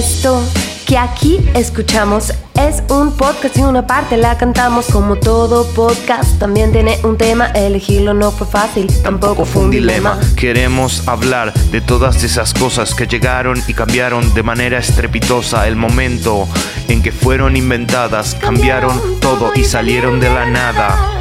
Esto 0.00 0.42
que 0.86 0.96
aquí 0.96 1.38
escuchamos 1.54 2.32
es 2.54 2.82
un 2.88 3.12
podcast 3.18 3.58
y 3.58 3.60
una 3.60 3.86
parte 3.86 4.16
la 4.16 4.38
cantamos 4.38 4.86
como 4.86 5.16
todo 5.16 5.66
podcast. 5.74 6.38
También 6.38 6.72
tiene 6.72 6.98
un 7.02 7.18
tema, 7.18 7.48
elegirlo 7.48 8.14
no 8.14 8.30
fue 8.30 8.46
fácil, 8.46 8.86
tampoco 9.02 9.44
fue 9.44 9.64
un 9.64 9.70
dilema. 9.70 10.18
Queremos 10.36 11.06
hablar 11.06 11.52
de 11.52 11.82
todas 11.82 12.24
esas 12.24 12.54
cosas 12.54 12.94
que 12.94 13.06
llegaron 13.06 13.62
y 13.68 13.74
cambiaron 13.74 14.32
de 14.32 14.42
manera 14.42 14.78
estrepitosa 14.78 15.68
el 15.68 15.76
momento 15.76 16.48
en 16.88 17.02
que 17.02 17.12
fueron 17.12 17.54
inventadas, 17.54 18.34
cambiaron 18.36 19.20
todo 19.20 19.52
y 19.54 19.64
salieron 19.64 20.18
de 20.18 20.32
la 20.32 20.46
nada. 20.46 21.20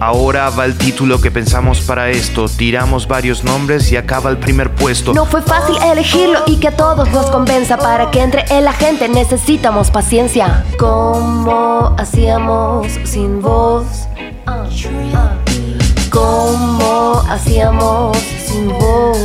Ahora 0.00 0.50
va 0.50 0.64
el 0.64 0.78
título 0.78 1.20
que 1.20 1.32
pensamos 1.32 1.80
para 1.80 2.10
esto. 2.10 2.48
Tiramos 2.48 3.08
varios 3.08 3.42
nombres 3.42 3.90
y 3.90 3.96
acaba 3.96 4.30
el 4.30 4.38
primer 4.38 4.72
puesto. 4.74 5.12
No 5.12 5.26
fue 5.26 5.42
fácil 5.42 5.76
elegirlo 5.82 6.40
y 6.46 6.56
que 6.56 6.68
a 6.68 6.76
todos 6.76 7.10
nos 7.10 7.26
convenza 7.30 7.76
para 7.78 8.10
que 8.12 8.22
entre 8.22 8.44
en 8.50 8.64
la 8.64 8.72
gente 8.72 9.08
necesitamos 9.08 9.90
paciencia. 9.90 10.64
¿Cómo 10.78 11.96
hacíamos 11.98 12.86
sin 13.04 13.42
voz? 13.42 13.86
Ah, 14.46 14.68
ah. 15.14 15.34
¿Cómo 16.10 17.24
hacíamos 17.28 18.16
sin 18.18 18.68
voz? 18.68 19.18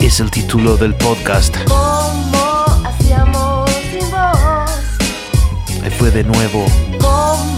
Es 0.00 0.18
el 0.18 0.30
título 0.32 0.76
del 0.76 0.96
podcast. 0.96 1.56
¿Cómo 1.64 2.64
hacíamos 2.84 3.70
sin 3.92 4.10
voz? 4.10 5.84
Ahí 5.84 5.90
fue 5.90 6.10
de 6.10 6.24
nuevo. 6.24 6.66
¿Cómo 7.00 7.57